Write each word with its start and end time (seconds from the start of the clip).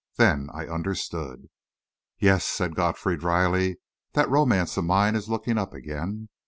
Then 0.17 0.49
I 0.51 0.65
understood. 0.65 1.47
"Yes," 2.17 2.43
said 2.43 2.73
Godfrey 2.75 3.17
drily, 3.17 3.77
"that 4.13 4.27
romance 4.29 4.75
of 4.75 4.85
mine 4.85 5.15
is 5.15 5.29
looking 5.29 5.59
up 5.59 5.75
again. 5.75 6.29